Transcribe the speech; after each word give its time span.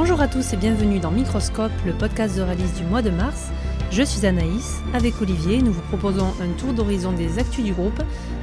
Bonjour 0.00 0.20
à 0.20 0.28
tous 0.28 0.52
et 0.52 0.56
bienvenue 0.56 1.00
dans 1.00 1.10
Microscope, 1.10 1.72
le 1.84 1.92
podcast 1.92 2.36
de 2.36 2.42
réalise 2.42 2.72
du 2.74 2.84
mois 2.84 3.02
de 3.02 3.10
mars. 3.10 3.48
Je 3.90 4.04
suis 4.04 4.24
Anaïs. 4.26 4.76
Avec 4.94 5.20
Olivier, 5.20 5.60
nous 5.60 5.72
vous 5.72 5.82
proposons 5.82 6.28
un 6.40 6.56
tour 6.56 6.72
d'horizon 6.72 7.10
des 7.10 7.40
actus 7.40 7.64
du 7.64 7.72
groupe. 7.72 8.00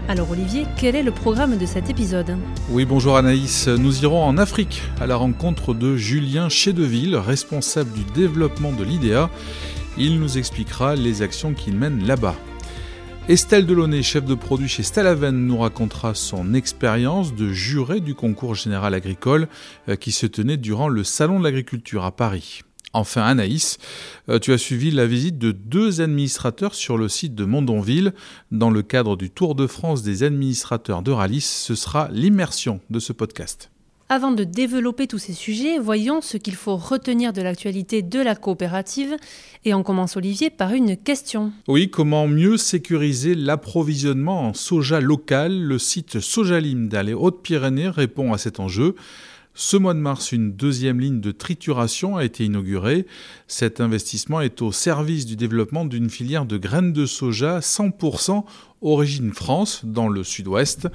Alors 0.09 0.29
Olivier, 0.29 0.65
quel 0.75 0.97
est 0.97 1.01
le 1.01 1.11
programme 1.13 1.57
de 1.57 1.65
cet 1.65 1.89
épisode? 1.89 2.35
Oui, 2.69 2.83
bonjour 2.83 3.15
Anaïs. 3.15 3.69
Nous 3.69 4.03
irons 4.03 4.21
en 4.21 4.37
Afrique 4.37 4.81
à 4.99 5.07
la 5.07 5.15
rencontre 5.15 5.73
de 5.73 5.95
Julien 5.95 6.49
Chédeville, 6.49 7.15
responsable 7.15 7.93
du 7.93 8.03
développement 8.13 8.73
de 8.73 8.83
l'IDEA. 8.83 9.29
Il 9.97 10.19
nous 10.19 10.37
expliquera 10.37 10.95
les 10.95 11.21
actions 11.21 11.53
qu'il 11.53 11.77
mène 11.77 12.05
là-bas. 12.05 12.35
Estelle 13.27 13.65
Delaunay, 13.65 14.03
chef 14.03 14.23
de 14.23 14.35
produit 14.35 14.67
chez 14.67 14.83
Stalaven, 14.83 15.47
nous 15.47 15.57
racontera 15.57 16.13
son 16.13 16.53
expérience 16.53 17.33
de 17.33 17.51
juré 17.51 17.99
du 17.99 18.13
concours 18.13 18.53
général 18.53 18.93
agricole 18.93 19.47
euh, 19.89 19.95
qui 19.95 20.11
se 20.11 20.27
tenait 20.27 20.57
durant 20.57 20.89
le 20.89 21.03
Salon 21.03 21.39
de 21.39 21.43
l'agriculture 21.43 22.05
à 22.05 22.15
Paris. 22.15 22.61
Enfin, 22.93 23.23
Anaïs, 23.23 23.79
euh, 24.29 24.37
tu 24.37 24.53
as 24.53 24.59
suivi 24.59 24.91
la 24.91 25.07
visite 25.07 25.39
de 25.39 25.51
deux 25.51 26.01
administrateurs 26.01 26.75
sur 26.75 26.99
le 26.99 27.09
site 27.09 27.33
de 27.33 27.45
Mondonville. 27.45 28.13
Dans 28.51 28.69
le 28.69 28.83
cadre 28.83 29.17
du 29.17 29.31
Tour 29.31 29.55
de 29.55 29.65
France 29.65 30.03
des 30.03 30.21
administrateurs 30.21 31.01
de 31.01 31.09
Ralis, 31.09 31.41
ce 31.41 31.73
sera 31.73 32.09
l'immersion 32.11 32.79
de 32.91 32.99
ce 32.99 33.11
podcast. 33.11 33.71
Avant 34.07 34.29
de 34.29 34.43
développer 34.43 35.07
tous 35.07 35.17
ces 35.17 35.33
sujets, 35.33 35.79
voyons 35.79 36.21
ce 36.21 36.37
qu'il 36.37 36.53
faut 36.53 36.75
retenir 36.75 37.33
de 37.33 37.41
l'actualité 37.41 38.03
de 38.03 38.19
la 38.19 38.35
coopérative. 38.35 39.15
Et 39.63 39.73
on 39.73 39.81
commence, 39.81 40.15
Olivier, 40.15 40.51
par 40.51 40.73
une 40.73 40.95
question. 40.95 41.51
Oui, 41.67 41.89
comment 41.89 42.27
mieux 42.27 42.57
sécuriser 42.57 43.33
l'approvisionnement 43.33 44.49
en 44.49 44.53
soja 44.53 45.01
local? 45.01 45.59
Le 45.59 45.79
site 45.79 46.19
Sojalim 46.19 46.87
dans 46.87 47.03
les 47.03 47.15
Hautes-Pyrénées 47.15 47.89
répond 47.89 48.31
à 48.31 48.37
cet 48.37 48.59
enjeu. 48.59 48.93
Ce 49.55 49.75
mois 49.75 49.95
de 49.95 49.99
mars, 49.99 50.31
une 50.33 50.51
deuxième 50.51 50.99
ligne 50.99 51.21
de 51.21 51.31
trituration 51.31 52.15
a 52.15 52.25
été 52.25 52.45
inaugurée. 52.45 53.07
Cet 53.47 53.81
investissement 53.81 54.41
est 54.41 54.61
au 54.61 54.71
service 54.71 55.25
du 55.25 55.35
développement 55.35 55.85
d'une 55.85 56.11
filière 56.11 56.45
de 56.45 56.57
graines 56.57 56.93
de 56.93 57.07
soja 57.07 57.59
100% 57.59 58.43
origine 58.81 59.33
France 59.33 59.81
dans 59.83 60.09
le 60.09 60.23
sud-ouest. 60.23 60.89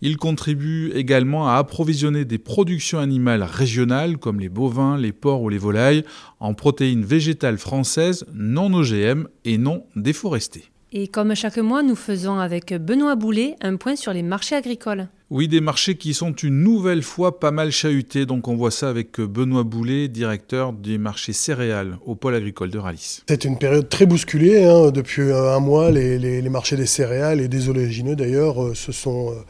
Il 0.00 0.16
contribue 0.16 0.92
également 0.94 1.48
à 1.48 1.56
approvisionner 1.56 2.24
des 2.24 2.38
productions 2.38 3.00
animales 3.00 3.42
régionales 3.42 4.16
comme 4.18 4.38
les 4.38 4.48
bovins, 4.48 4.96
les 4.96 5.12
porcs 5.12 5.42
ou 5.42 5.48
les 5.48 5.58
volailles 5.58 6.04
en 6.38 6.54
protéines 6.54 7.04
végétales 7.04 7.58
françaises 7.58 8.24
non 8.32 8.72
OGM 8.72 9.26
et 9.44 9.58
non 9.58 9.84
déforestées. 9.96 10.70
Et 10.90 11.06
comme 11.06 11.34
chaque 11.34 11.58
mois, 11.58 11.82
nous 11.82 11.96
faisons 11.96 12.38
avec 12.38 12.72
Benoît 12.72 13.14
Boulet 13.14 13.56
un 13.60 13.76
point 13.76 13.94
sur 13.94 14.12
les 14.14 14.22
marchés 14.22 14.54
agricoles. 14.54 15.08
Oui, 15.28 15.46
des 15.46 15.60
marchés 15.60 15.96
qui 15.96 16.14
sont 16.14 16.32
une 16.32 16.62
nouvelle 16.62 17.02
fois 17.02 17.40
pas 17.40 17.50
mal 17.50 17.70
chahutés. 17.70 18.24
Donc 18.24 18.48
on 18.48 18.56
voit 18.56 18.70
ça 18.70 18.88
avec 18.88 19.20
Benoît 19.20 19.64
Boulet, 19.64 20.08
directeur 20.08 20.72
des 20.72 20.96
marchés 20.96 21.34
céréales 21.34 21.98
au 22.06 22.14
pôle 22.14 22.36
agricole 22.36 22.70
de 22.70 22.78
Ralis. 22.78 23.20
C'est 23.28 23.44
une 23.44 23.58
période 23.58 23.90
très 23.90 24.06
bousculée. 24.06 24.64
Hein. 24.64 24.90
Depuis 24.90 25.30
un 25.30 25.60
mois, 25.60 25.90
les, 25.90 26.40
marchés 26.48 26.76
des 26.76 26.86
céréales 26.86 27.42
et 27.42 27.48
des 27.48 27.68
oléagineux 27.68 28.16
d'ailleurs 28.16 28.62
euh, 28.62 28.74
se 28.74 28.92
sont... 28.92 29.32
Euh, 29.32 29.42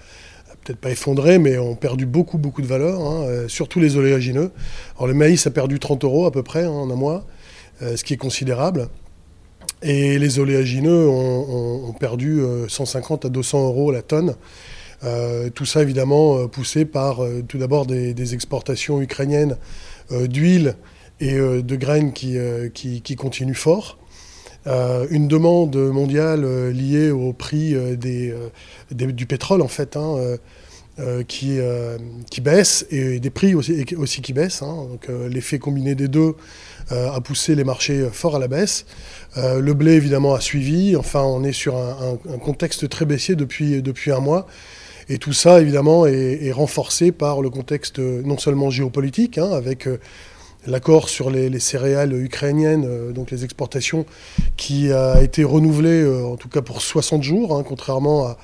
peut-être 0.65 0.79
pas 0.79 0.91
effondré, 0.91 1.39
mais 1.39 1.59
ont 1.59 1.75
perdu 1.75 2.07
beaucoup, 2.07 2.39
beaucoup 2.39 2.63
de 2.63 2.67
valeur, 2.67 3.01
hein, 3.01 3.25
euh, 3.25 3.49
surtout 3.49 3.81
les 3.81 3.97
oléagineux. 3.97 4.51
Alors 4.97 5.07
le 5.07 5.15
maïs 5.15 5.47
a 5.47 5.51
perdu 5.51 5.79
30 5.79 6.05
euros 6.05 6.27
à 6.27 6.33
peu 6.33 6.43
près 6.43 6.65
hein, 6.65 6.71
en 6.71 6.91
un 6.91 6.95
mois, 6.97 7.27
euh, 7.83 7.97
ce 7.97 8.05
qui 8.05 8.15
est 8.15 8.19
considérable. 8.19 8.89
Et 9.83 10.19
les 10.19 10.39
oléagineux 10.41 11.09
ont, 11.09 11.93
perdu 12.01 12.43
150 12.69 13.25
euh, 13.25 13.29
à 13.29 13.31
200 13.31 13.67
euros 13.67 13.93
la 13.93 14.03
tonne. 14.03 14.35
tout 15.55 15.65
ça 15.65 15.83
évidemment 15.83 16.49
poussé 16.49 16.85
par 16.85 17.21
tout 17.47 17.59
d'abord 17.59 17.87
des, 17.87 18.35
exportations 18.35 19.01
ukrainiennes 19.01 19.57
d'huile 20.11 20.75
et 21.21 21.37
de 21.37 21.77
graines 21.77 22.13
qui, 22.13 22.37
qui, 22.75 23.17
continuent 23.17 23.55
fort. 23.55 23.99
Une 24.67 25.29
demande 25.29 25.77
mondiale 25.77 26.71
liée 26.71 27.11
au 27.11 27.33
prix 27.33 27.75
des, 27.97 28.35
du 28.91 29.27
pétrole 29.27 29.63
en 29.63 29.69
fait, 29.69 29.97
hein, 29.97 30.37
euh, 31.01 31.23
qui, 31.23 31.61
euh, 31.61 31.97
qui 32.29 32.41
baissent 32.41 32.85
et 32.91 33.21
des 33.21 33.31
prix 33.31 33.55
aussi, 33.55 34.21
qui 34.21 34.33
baissent. 34.33 34.63
Hein. 34.63 34.89
Donc 34.91 35.09
euh, 35.09 35.29
l'effet 35.29 35.61
combiné 35.61 35.95
des 35.95 36.09
deux 36.09 36.35
a 36.91 37.21
poussé 37.21 37.55
les 37.55 37.63
marchés 37.63 38.09
fort 38.11 38.35
à 38.35 38.39
la 38.39 38.49
baisse. 38.49 38.87
le 39.37 39.73
blé 39.75 39.93
évidemment 39.93 40.35
a 40.35 40.41
suivi. 40.41 40.97
Enfin, 40.97 41.21
on 41.21 41.45
est 41.45 41.53
sur 41.53 41.77
un, 41.77 42.17
contexte 42.39 42.89
très 42.89 43.05
baissier 43.05 43.37
depuis, 43.37 43.83
depuis 43.83 44.11
un 44.11 44.21
mois. 44.21 44.47
Et 45.11 45.19
tout 45.19 45.35
ça, 45.35 45.61
évidemment, 45.61 46.07
est, 46.07 46.51
renforcé 46.51 47.13
par 47.13 47.43
le 47.43 47.51
contexte 47.51 47.99
non 47.99 48.39
seulement 48.39 48.71
géopolitique, 48.71 49.37
hein, 49.37 49.51
avec 49.53 49.87
l'accord 50.69 51.09
sur 51.09 51.31
les, 51.31 51.59
céréales 51.59 52.13
ukrainiennes, 52.13 53.13
donc 53.13 53.31
les 53.31 53.45
exportations, 53.45 54.07
qui 54.57 54.93
a 54.93 55.23
été 55.23 55.45
renouvelé, 55.45 56.07
en 56.07 56.37
tout 56.37 56.49
cas 56.49 56.63
pour 56.63 56.83
60 56.83 57.23
jours, 57.23 57.57
hein, 57.57 57.65
contrairement 57.67 58.37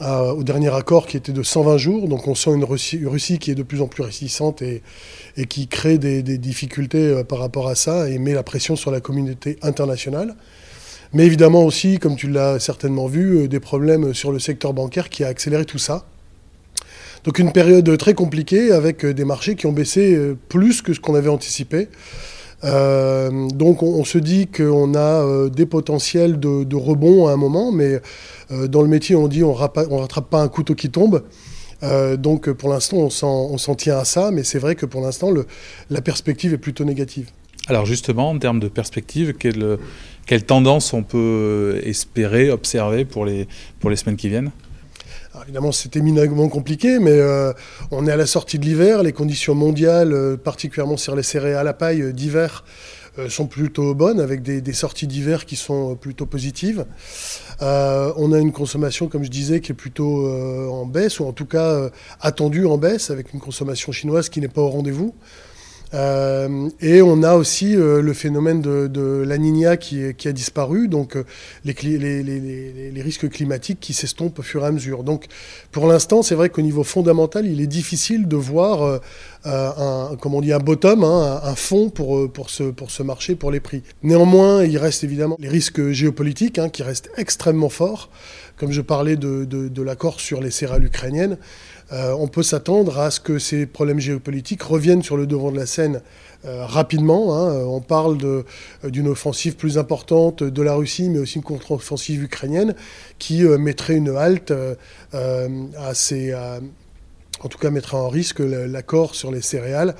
au 0.00 0.42
dernier 0.42 0.74
accord 0.74 1.06
qui 1.06 1.16
était 1.16 1.32
de 1.32 1.42
120 1.42 1.76
jours. 1.78 2.08
Donc 2.08 2.26
on 2.26 2.34
sent 2.34 2.50
une 2.54 2.64
Russie, 2.64 3.38
qui 3.38 3.50
est 3.50 3.54
de 3.54 3.62
plus 3.62 3.80
en 3.80 3.86
plus 3.86 4.02
réticente 4.02 4.62
et, 4.62 4.82
qui 5.48 5.68
crée 5.68 5.98
des, 5.98 6.22
difficultés 6.38 7.08
euh, 7.08 7.24
par 7.24 7.38
rapport 7.38 7.68
à 7.68 7.74
ça 7.74 8.08
et 8.08 8.18
met 8.18 8.32
la 8.32 8.42
pression 8.42 8.76
sur 8.76 8.90
la 8.90 9.00
communauté 9.00 9.58
internationale. 9.62 10.34
Mais 11.12 11.26
évidemment 11.26 11.64
aussi, 11.64 11.98
comme 11.98 12.16
tu 12.16 12.28
l'as 12.28 12.58
certainement 12.58 13.06
vu, 13.06 13.38
euh, 13.38 13.48
des 13.48 13.60
problèmes 13.60 14.14
sur 14.14 14.32
le 14.32 14.38
secteur 14.38 14.72
bancaire 14.72 15.08
qui 15.08 15.24
a 15.24 15.28
accéléré 15.28 15.64
tout 15.64 15.78
ça. 15.78 16.06
Donc 17.24 17.38
une 17.38 17.52
période 17.52 17.96
très 17.98 18.14
compliquée 18.14 18.70
avec 18.70 19.04
euh, 19.04 19.14
des 19.14 19.24
marchés 19.24 19.56
qui 19.56 19.66
ont 19.66 19.72
baissé 19.72 20.18
plus 20.48 20.82
que 20.82 20.92
ce 20.92 21.00
qu'on 21.00 21.14
avait 21.14 21.30
anticipé. 21.30 21.88
Euh, 22.64 23.48
donc 23.50 23.82
on, 23.82 24.04
se 24.04 24.18
dit 24.18 24.46
qu'on 24.46 24.94
a 24.94 24.98
euh, 24.98 25.48
des 25.50 25.66
potentiels 25.66 26.40
de, 26.40 26.76
rebond 26.76 27.26
à 27.26 27.32
un 27.32 27.36
moment, 27.36 27.72
mais 27.72 28.00
euh, 28.50 28.68
dans 28.68 28.80
le 28.80 28.88
métier 28.88 29.16
on 29.16 29.28
dit 29.28 29.44
on 29.44 29.52
ne 29.52 30.00
rattrape 30.00 30.30
pas 30.30 30.40
un 30.40 30.48
couteau 30.48 30.74
qui 30.74 30.90
tombe. 30.90 31.22
donc 32.16 32.50
pour 32.52 32.70
l'instant 32.70 32.96
on 32.96 33.58
s'en 33.58 33.74
tient 33.74 33.98
à 33.98 34.04
ça, 34.04 34.30
mais 34.30 34.44
c'est 34.44 34.58
vrai 34.58 34.74
que 34.74 34.86
pour 34.86 35.02
l'instant 35.02 35.30
la 35.90 36.00
perspective 36.00 36.54
est 36.54 36.58
plutôt 36.58 36.84
négative. 36.84 37.28
Alors 37.66 37.86
justement, 37.86 38.30
en 38.30 38.38
termes 38.38 38.60
de 38.60 38.68
perspective, 38.68 39.34
quelle, 39.34 39.78
quelle 40.26 40.44
tendance 40.44 40.92
on 40.92 41.02
peut 41.02 41.80
espérer, 41.84 42.50
observer 42.50 43.04
pour 43.04 43.24
les 43.26 43.46
semaines 43.96 44.16
qui 44.16 44.28
viennent? 44.28 44.50
Évidemment, 45.42 45.72
c'est 45.72 45.96
éminemment 45.96 46.48
compliqué, 46.48 46.98
mais 46.98 47.18
euh, 47.18 47.52
on 47.90 48.06
est 48.06 48.12
à 48.12 48.16
la 48.16 48.26
sortie 48.26 48.58
de 48.58 48.64
l'hiver. 48.64 49.02
Les 49.02 49.12
conditions 49.12 49.54
mondiales, 49.54 50.12
euh, 50.12 50.36
particulièrement 50.36 50.96
sur 50.96 51.16
les 51.16 51.22
céréales 51.22 51.66
à 51.66 51.72
paille 51.72 52.02
euh, 52.02 52.12
d'hiver, 52.12 52.64
sont 53.28 53.46
plutôt 53.46 53.94
bonnes, 53.94 54.18
avec 54.18 54.42
des, 54.42 54.72
sorties 54.72 55.06
d'hiver 55.06 55.46
qui 55.46 55.54
sont 55.54 55.94
plutôt 55.94 56.26
positives. 56.26 56.84
on 57.60 58.32
a 58.32 58.38
une 58.40 58.50
consommation, 58.50 59.06
comme 59.06 59.22
je 59.22 59.30
disais, 59.30 59.60
qui 59.60 59.70
est 59.70 59.76
plutôt 59.76 60.28
en 60.28 60.84
baisse, 60.84 61.20
ou 61.20 61.24
en 61.24 61.32
tout 61.32 61.46
cas 61.46 61.90
attendue 62.20 62.66
en 62.66 62.76
baisse, 62.76 63.10
avec 63.10 63.32
une 63.32 63.38
consommation 63.38 63.92
chinoise 63.92 64.28
qui 64.30 64.40
n'est 64.40 64.48
pas 64.48 64.62
au 64.62 64.68
rendez-vous. 64.68 65.14
Euh, 65.94 66.68
et 66.80 67.02
on 67.02 67.22
a 67.22 67.34
aussi 67.34 67.76
euh, 67.76 68.02
le 68.02 68.12
phénomène 68.12 68.60
de, 68.60 69.24
la 69.24 69.38
Nina 69.38 69.76
qui, 69.76 70.02
a 70.02 70.32
disparu, 70.32 70.88
donc 70.88 71.16
euh, 71.16 71.24
les, 71.64 73.02
risques 73.02 73.28
climatiques 73.28 73.78
qui 73.80 73.92
s'estompent 73.92 74.38
au 74.38 74.42
fur 74.42 74.64
et 74.64 74.66
à 74.66 74.72
mesure. 74.72 75.04
Donc 75.04 75.26
pour 75.70 75.86
l'instant, 75.86 76.22
c'est 76.22 76.34
vrai 76.34 76.48
qu'au 76.48 76.62
niveau 76.62 76.82
fondamental, 76.82 77.46
il 77.46 77.60
est 77.60 77.66
difficile 77.66 78.26
de 78.26 78.36
voir 78.36 79.00
un, 79.44 80.16
comment 80.20 80.38
on 80.38 80.40
dit, 80.40 80.52
un 80.52 80.58
bottom, 80.58 81.04
hein, 81.04 81.40
un, 81.44 81.54
fond 81.54 81.90
pour, 81.90 82.30
pour, 82.32 82.50
ce, 82.50 82.64
pour 82.64 82.90
ce 82.90 83.02
marché, 83.02 83.34
pour 83.34 83.50
les 83.50 83.60
prix. 83.60 83.82
Néanmoins, 84.02 84.64
il 84.64 84.78
reste 84.78 85.04
évidemment 85.04 85.36
les 85.38 85.48
risques 85.48 85.90
géopolitiques 85.90 86.58
hein, 86.58 86.70
qui 86.70 86.82
restent 86.82 87.10
extrêmement 87.16 87.68
forts. 87.68 88.10
Comme 88.56 88.70
je 88.70 88.80
parlais 88.80 89.16
de, 89.16 89.44
de 89.44 89.82
l'accord 89.82 90.20
sur 90.20 90.40
les 90.40 90.52
céréales 90.52 90.84
ukrainiennes, 90.84 91.38
euh, 91.92 92.12
on 92.18 92.28
peut 92.28 92.42
s'attendre 92.42 92.98
à 92.98 93.10
ce 93.10 93.20
que 93.20 93.38
ces 93.38 93.66
problèmes 93.66 94.00
géopolitiques 94.00 94.62
reviennent 94.62 95.02
sur 95.02 95.16
le 95.16 95.26
devant 95.26 95.52
de 95.52 95.56
la 95.56 95.66
scène 95.66 96.00
euh, 96.44 96.64
rapidement. 96.64 97.36
Hein. 97.36 97.64
On 97.66 97.80
parle 97.80 98.18
euh, 98.24 98.42
d'une 98.84 99.08
offensive 99.08 99.56
plus 99.56 99.76
importante 99.76 100.42
de 100.42 100.62
la 100.62 100.74
Russie, 100.74 101.08
mais 101.10 101.18
aussi 101.18 101.36
une 101.36 101.42
contre-offensive 101.42 102.22
ukrainienne 102.22 102.74
qui 103.18 103.42
mettrait 103.42 103.96
une 103.96 104.16
halte 104.16 104.52
à 105.12 105.94
ces, 105.94 106.34
en 106.34 107.48
tout 107.48 107.58
cas 107.58 107.70
mettrait 107.70 107.96
en 107.96 108.08
risque 108.08 108.40
l'accord 108.40 109.14
sur 109.14 109.30
les 109.30 109.42
céréales. 109.42 109.94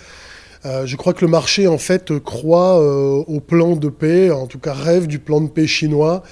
Je 0.65 0.97
crois 0.97 1.13
que 1.13 1.25
le 1.25 1.31
marché 1.31 1.67
en 1.67 1.79
fait 1.79 2.19
croit 2.21 2.79
au 2.79 3.41
plan 3.41 3.77
de 3.77 3.89
paix, 3.89 4.31
en 4.31 4.47
tout 4.47 4.59
cas 4.59 4.73
rêve 4.73 5.07
du 5.07 5.19
plan 5.19 5.41
de 5.41 5.49
paix 5.49 5.67
chinois 5.67 6.23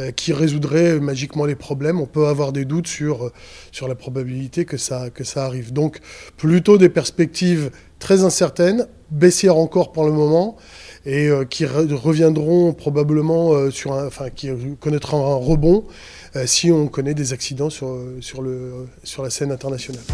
euh, 0.00 0.10
qui 0.10 0.32
résoudrait 0.32 0.98
magiquement 1.00 1.44
les 1.44 1.54
problèmes. 1.54 2.00
On 2.00 2.06
peut 2.06 2.26
avoir 2.26 2.52
des 2.52 2.64
doutes 2.64 2.86
sur, 2.86 3.26
euh, 3.26 3.86
la 3.86 3.94
probabilité 3.94 4.64
que 4.64 4.78
ça, 4.78 5.10
arrive. 5.36 5.72
Donc 5.72 5.98
plutôt 6.38 6.78
des 6.78 6.88
perspectives 6.88 7.70
très 7.98 8.24
incertaines, 8.24 8.86
baissières 9.10 9.56
encore 9.56 9.92
pour 9.92 10.04
le 10.04 10.12
moment, 10.12 10.56
et 11.04 11.28
euh, 11.28 11.44
qui 11.44 11.66
reviendront 11.66 12.72
probablement 12.72 13.70
sur 13.70 13.92
un, 13.92 14.06
enfin, 14.06 14.30
qui 14.30 14.48
connaîtront 14.80 15.30
un 15.30 15.36
rebond 15.36 15.84
si 16.46 16.72
on 16.72 16.88
connaît 16.88 17.14
des 17.14 17.34
accidents 17.34 17.68
sur 17.68 18.42
la 18.42 19.30
scène 19.30 19.52
internationale. 19.52 20.04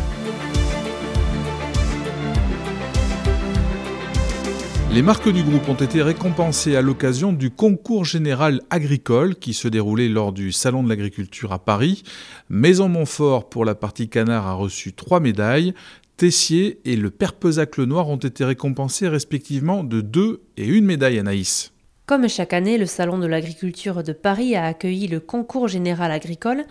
Les 4.91 5.03
marques 5.03 5.29
du 5.29 5.43
groupe 5.43 5.69
ont 5.69 5.75
été 5.75 6.03
récompensées 6.03 6.75
à 6.75 6.81
l'occasion 6.81 7.35
du 7.35 7.51
concours 7.51 8.07
général 8.07 8.63
agricole 8.71 9.37
qui 9.37 9.53
se 9.53 9.69
déroulait 9.69 10.09
lors 10.09 10.33
du 10.33 10.51
Salon 10.51 10.83
de 10.83 10.89
l'agriculture 10.89 11.53
à 11.53 11.59
Paris. 11.59 12.03
Maison 12.49 12.89
Montfort 12.89 13.51
pour 13.51 13.67
la 13.67 13.75
partie 13.75 14.09
canard 14.09 14.47
a 14.47 14.55
reçu 14.55 14.95
trois 14.95 15.21
médailles. 15.21 15.75
Tessier 16.17 16.81
et 16.87 16.97
le 16.97 17.11
Père 17.11 17.35
Pesac 17.35 17.77
le 17.77 17.85
Noir 17.85 18.09
ont 18.09 18.17
été 18.17 18.47
récompensés 18.47 19.09
respectivement 19.09 19.85
de 19.85 20.01
deux 20.01 20.41
et 20.57 20.67
une 20.67 20.87
médaille 20.87 21.19
Anaïs. 21.19 21.73
Comme 22.07 22.27
chaque 22.27 22.55
année, 22.55 22.79
le 22.79 22.87
Salon 22.87 23.19
de 23.19 23.27
l'agriculture 23.27 24.03
de 24.03 24.15
Paris 24.15 24.57
a 24.57 24.65
accueilli 24.65 25.07
le 25.07 25.21
concours 25.21 25.69
général 25.69 26.11
agricole. 26.11 26.65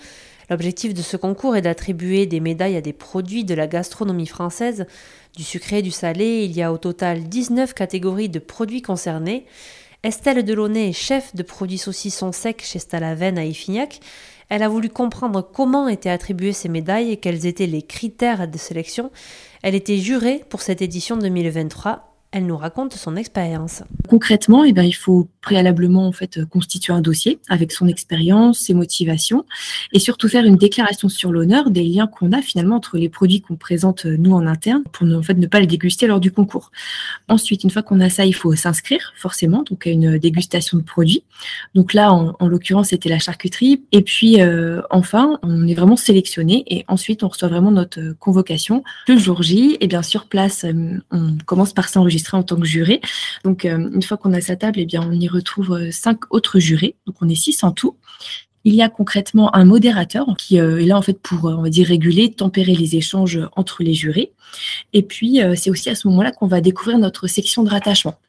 L'objectif 0.49 0.93
de 0.93 1.01
ce 1.01 1.17
concours 1.17 1.55
est 1.55 1.61
d'attribuer 1.61 2.25
des 2.25 2.39
médailles 2.39 2.77
à 2.77 2.81
des 2.81 2.93
produits 2.93 3.43
de 3.43 3.53
la 3.53 3.67
gastronomie 3.67 4.27
française. 4.27 4.85
Du 5.35 5.43
sucré, 5.43 5.81
du 5.81 5.91
salé, 5.91 6.45
il 6.45 6.55
y 6.55 6.61
a 6.61 6.71
au 6.71 6.77
total 6.77 7.23
19 7.23 7.73
catégories 7.73 8.29
de 8.29 8.39
produits 8.39 8.81
concernés. 8.81 9.45
Estelle 10.03 10.43
Delaunay 10.43 10.89
est 10.89 10.93
chef 10.93 11.35
de 11.35 11.43
produits 11.43 11.77
saucissons 11.77 12.31
secs 12.31 12.61
chez 12.61 12.79
Stalaven 12.79 13.37
à 13.37 13.45
Iffignac. 13.45 13.99
Elle 14.49 14.63
a 14.63 14.69
voulu 14.69 14.89
comprendre 14.89 15.41
comment 15.41 15.89
étaient 15.89 16.09
attribuées 16.09 16.53
ces 16.53 16.69
médailles 16.69 17.11
et 17.11 17.17
quels 17.17 17.45
étaient 17.45 17.67
les 17.67 17.81
critères 17.81 18.47
de 18.47 18.57
sélection. 18.57 19.11
Elle 19.63 19.75
était 19.75 19.97
jurée 19.97 20.45
pour 20.49 20.61
cette 20.61 20.81
édition 20.81 21.17
2023 21.17 22.07
elle 22.31 22.45
nous 22.45 22.57
raconte 22.57 22.93
son 22.93 23.15
expérience. 23.15 23.83
Concrètement, 24.09 24.63
eh 24.63 24.73
bien, 24.73 24.83
il 24.83 24.95
faut 24.95 25.27
préalablement 25.47 26.05
en 26.05 26.11
fait 26.11 26.43
constituer 26.43 26.91
un 26.91 26.99
dossier 26.99 27.39
avec 27.47 27.71
son 27.71 27.87
expérience, 27.87 28.59
ses 28.59 28.73
motivations, 28.73 29.45
et 29.93 29.99
surtout 29.99 30.27
faire 30.27 30.43
une 30.43 30.57
déclaration 30.57 31.07
sur 31.07 31.31
l'honneur 31.31 31.69
des 31.69 31.83
liens 31.83 32.05
qu'on 32.05 32.33
a 32.33 32.41
finalement 32.41 32.75
entre 32.75 32.97
les 32.97 33.07
produits 33.07 33.39
qu'on 33.39 33.55
présente 33.55 34.05
euh, 34.07 34.17
nous 34.17 34.33
en 34.33 34.45
interne 34.45 34.83
pour 34.91 35.07
en 35.07 35.21
fait 35.21 35.35
ne 35.35 35.47
pas 35.47 35.61
les 35.61 35.67
déguster 35.67 36.05
lors 36.05 36.19
du 36.19 36.33
concours. 36.33 36.69
Ensuite, 37.29 37.63
une 37.63 37.69
fois 37.69 37.81
qu'on 37.81 38.01
a 38.01 38.09
ça, 38.09 38.25
il 38.25 38.35
faut 38.35 38.53
s'inscrire 38.57 39.13
forcément 39.15 39.63
donc 39.63 39.87
à 39.87 39.89
une 39.89 40.17
dégustation 40.17 40.77
de 40.79 40.83
produits. 40.83 41.23
Donc 41.75 41.93
là, 41.93 42.11
en, 42.11 42.47
l'occurrence, 42.47 42.89
c'était 42.89 43.07
la 43.07 43.19
charcuterie. 43.19 43.83
Et 43.93 44.01
puis 44.01 44.41
euh, 44.41 44.81
enfin, 44.89 45.39
on 45.43 45.65
est 45.65 45.75
vraiment 45.75 45.95
sélectionné 45.95 46.65
et 46.67 46.83
ensuite 46.89 47.23
on 47.23 47.29
reçoit 47.29 47.47
vraiment 47.47 47.71
notre 47.71 48.01
convocation 48.19 48.83
le 49.07 49.17
jour 49.17 49.43
J. 49.43 49.77
Et 49.79 49.87
bien 49.87 50.03
sur 50.03 50.25
place, 50.25 50.65
euh, 50.65 50.99
on 51.11 51.37
commence 51.45 51.71
par 51.71 51.87
s'enregistrer 51.87 52.35
en 52.35 52.43
tant 52.43 52.57
que 52.57 52.65
juré. 52.65 52.99
Donc, 53.45 53.63
une 53.63 54.03
fois 54.03 54.17
qu'on 54.17 54.33
a 54.33 54.41
sa 54.41 54.57
table, 54.57 54.79
et 54.79 54.83
eh 54.83 54.85
bien, 54.85 55.07
on 55.07 55.13
y 55.13 55.27
retrouve 55.37 55.73
euh, 55.73 55.91
cinq 55.91 56.19
autres 56.31 56.59
jurés. 56.59 56.95
Donc, 57.05 57.15
on 57.21 57.29
est 57.29 57.35
six 57.35 57.63
en 57.63 57.71
tout. 57.71 57.95
Il 58.63 58.75
y 58.75 58.81
a 58.81 58.89
concrètement 58.89 59.55
un 59.55 59.65
modérateur 59.65 60.27
qui 60.37 60.59
euh, 60.59 60.81
est 60.81 60.85
là 60.85 60.97
en 60.97 61.01
fait 61.01 61.19
pour, 61.19 61.45
on 61.45 61.61
va 61.61 61.69
dire, 61.69 61.87
réguler, 61.87 62.31
tempérer 62.31 62.75
les 62.75 62.95
échanges 62.95 63.39
entre 63.55 63.83
les 63.83 63.93
jurés. 63.93 64.33
Et 64.93 65.03
puis, 65.03 65.39
c'est 65.55 65.69
aussi 65.69 65.89
à 65.89 65.95
ce 65.95 66.07
moment-là 66.07 66.31
qu'on 66.31 66.47
va 66.47 66.61
découvrir 66.61 66.97
notre 66.97 67.27
section 67.27 67.63
de 67.63 67.69
rattachement. 67.69 68.19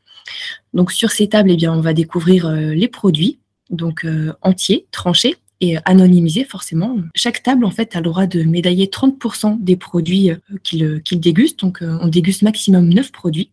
Donc, 0.74 0.92
sur 0.92 1.10
ces 1.10 1.28
tables, 1.28 1.50
eh 1.50 1.56
bien, 1.56 1.72
on 1.72 1.80
va 1.80 1.94
découvrir 1.94 2.50
les 2.50 2.88
produits, 2.88 3.38
donc 3.70 4.06
entiers, 4.42 4.86
tranchés, 4.90 5.36
et 5.60 5.76
anonymisé 5.84 6.44
forcément. 6.44 6.96
Chaque 7.14 7.42
table 7.42 7.64
en 7.64 7.70
fait 7.70 7.96
a 7.96 8.00
le 8.00 8.04
droit 8.04 8.26
de 8.26 8.42
médailler 8.42 8.86
30% 8.86 9.58
des 9.60 9.76
produits 9.76 10.30
qu'il 10.62 11.20
déguste. 11.20 11.60
Donc 11.60 11.78
on 11.82 12.08
déguste 12.08 12.42
maximum 12.42 12.88
9 12.88 13.10
produits. 13.12 13.50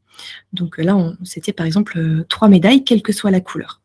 Donc 0.54 0.78
là, 0.78 1.14
c'était 1.24 1.54
par 1.54 1.66
exemple 1.66 1.98
euh, 1.98 2.26
trois 2.30 2.48
médailles, 2.48 2.84
quelle 2.84 3.02
que 3.02 3.14
soit 3.14 3.32
la 3.32 3.42
couleur. 3.42 3.82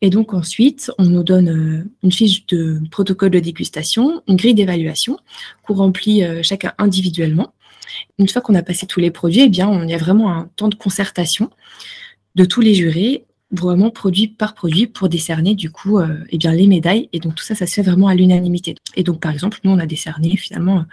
Et 0.00 0.10
donc 0.10 0.34
ensuite, 0.34 0.90
on 0.98 1.04
nous 1.04 1.22
donne 1.22 1.48
euh, 1.48 1.90
une 2.02 2.12
fiche 2.12 2.44
de 2.46 2.80
protocole 2.90 3.30
de 3.30 3.38
dégustation, 3.38 4.22
une 4.26 4.36
grille 4.36 4.54
d'évaluation 4.54 5.16
qu'on 5.62 5.74
remplit 5.74 6.24
euh, 6.24 6.42
chacun 6.42 6.72
individuellement. 6.78 7.54
Une 8.18 8.28
fois 8.28 8.42
qu'on 8.42 8.54
a 8.54 8.62
passé 8.62 8.86
tous 8.86 9.00
les 9.00 9.10
produits, 9.10 9.42
eh 9.42 9.48
bien, 9.48 9.68
on 9.68 9.86
y 9.86 9.94
a 9.94 9.98
vraiment 9.98 10.32
un 10.32 10.50
temps 10.56 10.68
de 10.68 10.74
concertation 10.74 11.50
de 12.34 12.44
tous 12.44 12.60
les 12.60 12.74
jurés 12.74 13.26
vraiment 13.52 13.90
produit 13.90 14.28
par 14.28 14.54
produit 14.54 14.86
pour 14.86 15.08
décerner 15.08 15.54
du 15.54 15.70
coup 15.70 15.98
euh, 15.98 16.18
eh 16.30 16.38
bien 16.38 16.52
les 16.52 16.66
médailles. 16.66 17.08
Et 17.12 17.20
donc 17.20 17.34
tout 17.34 17.44
ça 17.44 17.54
ça 17.54 17.66
se 17.66 17.74
fait 17.74 17.82
vraiment 17.82 18.08
à 18.08 18.14
l'unanimité. 18.14 18.74
Et 18.96 19.02
donc 19.02 19.20
par 19.20 19.30
exemple 19.30 19.58
nous 19.64 19.70
on 19.70 19.78
a 19.78 19.86
décerné 19.86 20.36
finalement 20.36 20.84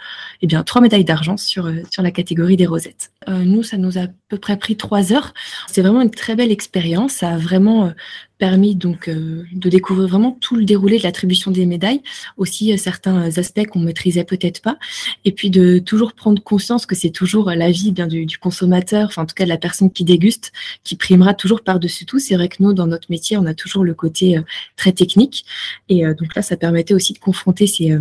eh 0.42 0.48
bien 0.48 0.64
trois 0.64 0.82
médailles 0.82 1.06
d'argent 1.06 1.38
sur 1.38 1.68
euh, 1.68 1.82
sur 1.90 2.04
la 2.04 2.12
catégorie 2.12 2.58
des 2.58 2.66
rosettes. 2.66 3.12
Euh, 3.28 3.44
nous 3.44 3.64
ça 3.64 3.78
nous 3.78 3.98
a 3.98 4.02
à 4.02 4.08
peu 4.28 4.38
près 4.38 4.58
pris 4.58 4.76
trois 4.76 5.14
heures. 5.14 5.34
C'est 5.68 5.82
vraiment 5.82 6.02
une 6.02 6.12
très 6.12 6.36
belle 6.36 6.52
expérience. 6.52 7.14
Ça 7.14 7.30
a 7.30 7.38
vraiment 7.38 7.92
permis 8.40 8.74
donc 8.74 9.08
euh, 9.10 9.44
de 9.52 9.70
découvrir 9.70 10.08
vraiment 10.08 10.36
tout 10.40 10.56
le 10.56 10.64
déroulé 10.64 10.98
de 10.98 11.04
l'attribution 11.04 11.52
des 11.52 11.66
médailles, 11.66 12.02
aussi 12.38 12.74
euh, 12.74 12.78
certains 12.78 13.38
aspects 13.38 13.68
qu'on 13.68 13.82
maîtrisait 13.82 14.24
peut-être 14.24 14.62
pas, 14.62 14.78
et 15.26 15.32
puis 15.34 15.52
de 15.52 15.78
toujours 15.78 16.14
prendre 16.14 16.42
conscience 16.42 16.86
que 16.86 16.96
c'est 16.96 17.10
toujours 17.12 17.52
la 17.52 17.70
vie 17.70 17.92
bien 17.92 18.08
du, 18.08 18.26
consommateur, 18.40 19.08
enfin 19.10 19.24
en 19.24 19.26
tout 19.26 19.36
cas 19.36 19.44
de 19.44 19.50
la 19.50 19.58
personne 19.58 19.92
qui 19.92 20.06
déguste, 20.06 20.54
qui 20.84 20.96
primera 20.96 21.34
toujours 21.34 21.62
par-dessus 21.62 22.06
tout. 22.06 22.18
C'est 22.18 22.36
vrai 22.36 22.48
que 22.48 22.64
nous, 22.64 22.74
dans 22.74 22.88
notre 22.88 23.12
métier, 23.12 23.38
on 23.38 23.46
a 23.46 23.54
toujours 23.54 23.84
le 23.84 23.94
côté 23.94 24.38
euh, 24.38 24.42
très 24.78 24.94
technique, 24.94 25.46
et 25.90 26.06
donc 26.14 26.34
là, 26.36 26.42
ça 26.42 26.56
permettait 26.56 26.94
aussi 26.94 27.14
de 27.14 27.20
confronter 27.20 27.68
ces, 27.68 27.94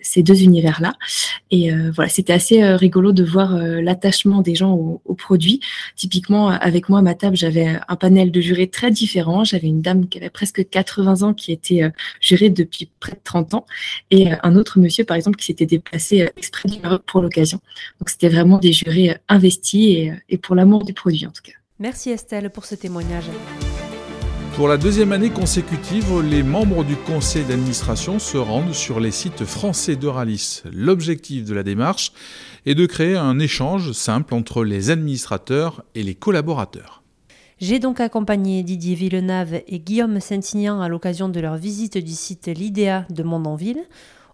ces 0.00 0.22
deux 0.22 0.42
univers-là. 0.42 0.92
Et 1.50 1.70
voilà, 1.94 2.08
c'était 2.08 2.32
assez 2.32 2.62
rigolo 2.74 3.12
de 3.12 3.24
voir 3.24 3.56
l'attachement 3.56 4.40
des 4.42 4.54
gens 4.54 4.72
aux, 4.72 5.00
aux 5.04 5.14
produits. 5.14 5.60
Typiquement, 5.96 6.48
avec 6.48 6.88
moi 6.88 7.00
à 7.00 7.02
ma 7.02 7.14
table, 7.14 7.36
j'avais 7.36 7.78
un 7.88 7.96
panel 7.96 8.30
de 8.30 8.40
jurés 8.40 8.68
très 8.68 8.90
différents. 8.90 9.42
J'avais 9.44 9.68
une 9.68 9.79
dame 9.80 10.08
qui 10.08 10.18
avait 10.18 10.30
presque 10.30 10.68
80 10.68 11.22
ans 11.22 11.34
qui 11.34 11.52
était 11.52 11.82
euh, 11.82 11.90
jurée 12.20 12.50
depuis 12.50 12.90
près 13.00 13.12
de 13.12 13.20
30 13.22 13.54
ans 13.54 13.66
et 14.10 14.32
euh, 14.32 14.36
un 14.42 14.56
autre 14.56 14.78
monsieur, 14.78 15.04
par 15.04 15.16
exemple, 15.16 15.36
qui 15.36 15.46
s'était 15.46 15.66
déplacé 15.66 16.22
euh, 16.22 16.28
exprès 16.36 16.68
du 16.68 16.80
Maroc 16.80 17.02
pour 17.06 17.22
l'occasion. 17.22 17.60
Donc 17.98 18.10
c'était 18.10 18.28
vraiment 18.28 18.58
des 18.58 18.72
jurés 18.72 19.16
investis 19.28 20.12
et, 20.28 20.38
pour 20.38 20.54
l'amour 20.54 20.84
du 20.84 20.92
produit 20.92 21.26
en 21.26 21.30
tout 21.30 21.42
cas. 21.42 21.52
Merci 21.78 22.10
Estelle 22.10 22.50
pour 22.50 22.64
ce 22.64 22.74
témoignage. 22.74 23.24
Pour 24.56 24.68
la 24.68 24.76
deuxième 24.76 25.12
année 25.12 25.30
consécutive, 25.30 26.20
les 26.20 26.42
membres 26.42 26.84
du 26.84 26.96
conseil 26.96 27.44
d'administration 27.44 28.18
se 28.18 28.36
rendent 28.36 28.74
sur 28.74 29.00
les 29.00 29.12
sites 29.12 29.44
français 29.44 29.96
d'Euralis. 29.96 30.62
L'objectif 30.70 31.44
de 31.44 31.54
la 31.54 31.62
démarche 31.62 32.12
est 32.66 32.74
de 32.74 32.84
créer 32.84 33.16
un 33.16 33.38
échange 33.38 33.92
simple 33.92 34.34
entre 34.34 34.64
les 34.64 34.90
administrateurs 34.90 35.82
et 35.94 36.02
les 36.02 36.14
collaborateurs. 36.14 36.99
J'ai 37.60 37.78
donc 37.78 38.00
accompagné 38.00 38.62
Didier 38.62 38.94
Villeneuve 38.94 39.60
et 39.68 39.80
Guillaume 39.80 40.18
Saint-Ignan 40.18 40.80
à 40.80 40.88
l'occasion 40.88 41.28
de 41.28 41.40
leur 41.40 41.56
visite 41.56 41.98
du 41.98 42.12
site 42.12 42.46
L'IDEA 42.46 43.04
de 43.10 43.22
Mondonville. 43.22 43.82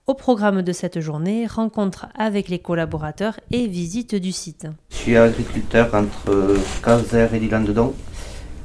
Au 0.06 0.14
programme 0.14 0.62
de 0.62 0.70
cette 0.70 1.00
journée, 1.00 1.44
rencontre 1.44 2.06
avec 2.16 2.48
les 2.48 2.60
collaborateurs 2.60 3.40
et 3.50 3.66
visite 3.66 4.14
du 4.14 4.30
site. 4.30 4.68
Je 4.90 4.96
suis 4.96 5.16
agriculteur 5.16 5.92
entre 5.92 6.54
Caser 6.84 7.26
et 7.34 7.40
Dilan-Dedon, 7.40 7.94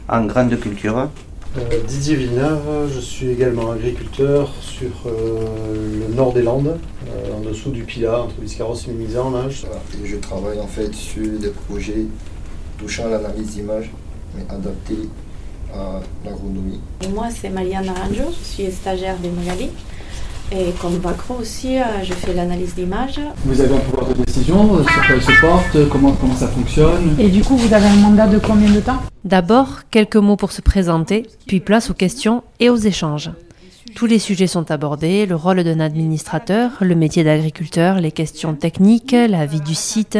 en 0.07 0.25
grande 0.25 0.55
culture. 0.59 1.09
Euh, 1.57 1.81
Didier 1.87 2.15
Villeneuve, 2.17 2.91
je 2.93 2.99
suis 2.99 3.29
également 3.29 3.71
agriculteur 3.71 4.53
sur 4.61 4.91
euh, 5.07 6.07
le 6.07 6.13
nord 6.13 6.33
des 6.33 6.43
Landes, 6.43 6.77
euh, 7.07 7.33
en 7.35 7.39
dessous 7.39 7.71
du 7.71 7.81
Pila, 7.81 8.21
entre 8.21 8.35
Biscarros 8.35 8.75
et 8.75 8.91
Mimizan. 8.91 9.33
je 10.03 10.17
travaille 10.17 10.59
en 10.59 10.67
fait 10.67 10.93
sur 10.93 11.39
des 11.39 11.49
projets 11.49 12.05
touchant 12.77 13.09
l'analyse 13.09 13.55
d'images 13.55 13.89
mais 14.35 14.43
adapté 14.49 14.95
à 15.73 15.99
l'agronomie. 16.25 16.79
Et 17.01 17.07
moi, 17.07 17.27
c'est 17.29 17.49
Marianne 17.49 17.89
Aranjo, 17.89 18.31
je 18.37 18.45
suis 18.45 18.71
stagiaire 18.71 19.17
de 19.19 19.29
Magali. 19.29 19.69
Et 20.53 20.73
comme 20.81 20.97
Vacro 20.97 21.35
aussi, 21.35 21.77
euh, 21.77 22.03
je 22.03 22.11
fais 22.13 22.33
l'analyse 22.33 22.75
d'image. 22.75 23.21
Vous 23.45 23.61
avez 23.61 23.73
un 23.73 23.79
pouvoir 23.79 24.07
de 24.07 24.21
décision 24.21 24.75
euh, 24.75 24.83
sur 24.83 25.07
quoi 25.07 25.15
il 25.15 25.21
se 25.21 25.39
porte, 25.39 25.89
comment, 25.89 26.11
comment 26.11 26.35
ça 26.35 26.49
fonctionne? 26.49 27.15
Et 27.17 27.29
du 27.29 27.41
coup, 27.41 27.55
vous 27.55 27.73
avez 27.73 27.85
un 27.85 27.95
mandat 27.95 28.27
de 28.27 28.37
combien 28.37 28.69
de 28.69 28.81
temps? 28.81 29.01
D'abord, 29.23 29.83
quelques 29.91 30.17
mots 30.17 30.35
pour 30.35 30.51
se 30.51 30.61
présenter, 30.61 31.25
puis 31.47 31.61
place 31.61 31.89
aux 31.89 31.93
questions 31.93 32.43
et 32.59 32.69
aux 32.69 32.75
échanges. 32.75 33.31
Tous 33.95 34.05
les 34.05 34.19
sujets 34.19 34.47
sont 34.47 34.71
abordés, 34.71 35.25
le 35.25 35.35
rôle 35.35 35.63
d'un 35.63 35.79
administrateur, 35.79 36.71
le 36.81 36.95
métier 36.95 37.23
d'agriculteur, 37.23 37.99
les 37.99 38.11
questions 38.11 38.53
techniques, 38.53 39.11
la 39.11 39.45
vie 39.45 39.61
du 39.61 39.75
site, 39.75 40.17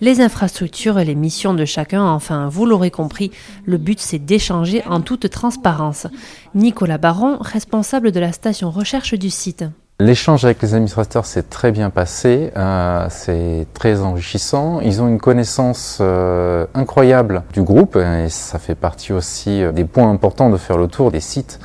les 0.00 0.20
infrastructures 0.20 0.98
et 0.98 1.04
les 1.04 1.14
missions 1.14 1.54
de 1.54 1.64
chacun. 1.64 2.04
Enfin, 2.04 2.48
vous 2.48 2.66
l'aurez 2.66 2.90
compris, 2.90 3.30
le 3.66 3.78
but 3.78 4.00
c'est 4.00 4.18
d'échanger 4.18 4.82
en 4.86 5.00
toute 5.00 5.30
transparence. 5.30 6.06
Nicolas 6.54 6.98
Baron, 6.98 7.38
responsable 7.40 8.12
de 8.12 8.20
la 8.20 8.32
station 8.32 8.70
recherche 8.70 9.14
du 9.14 9.30
site. 9.30 9.64
L'échange 10.00 10.46
avec 10.46 10.62
les 10.62 10.72
administrateurs 10.72 11.26
s'est 11.26 11.42
très 11.42 11.72
bien 11.72 11.90
passé, 11.90 12.52
euh, 12.56 13.06
c'est 13.10 13.66
très 13.74 14.00
enrichissant. 14.00 14.80
Ils 14.80 15.02
ont 15.02 15.08
une 15.08 15.20
connaissance 15.20 15.98
euh, 16.00 16.64
incroyable 16.72 17.42
du 17.52 17.62
groupe 17.62 17.96
et 17.96 18.30
ça 18.30 18.58
fait 18.58 18.74
partie 18.74 19.12
aussi 19.12 19.62
euh, 19.62 19.72
des 19.72 19.84
points 19.84 20.10
importants 20.10 20.48
de 20.48 20.56
faire 20.56 20.78
le 20.78 20.88
tour 20.88 21.10
des 21.10 21.20
sites 21.20 21.60